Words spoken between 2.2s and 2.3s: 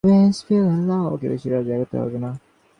না।